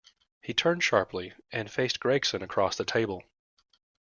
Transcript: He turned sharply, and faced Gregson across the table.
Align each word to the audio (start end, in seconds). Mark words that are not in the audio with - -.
He 0.41 0.55
turned 0.55 0.81
sharply, 0.81 1.33
and 1.51 1.71
faced 1.71 1.99
Gregson 1.99 2.41
across 2.41 2.75
the 2.75 2.85
table. 2.85 3.23